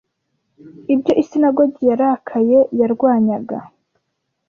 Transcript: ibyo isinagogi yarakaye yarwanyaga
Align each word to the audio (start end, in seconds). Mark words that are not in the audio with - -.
ibyo 0.93 1.13
isinagogi 1.23 1.81
yarakaye 1.89 2.57
yarwanyaga 2.79 3.57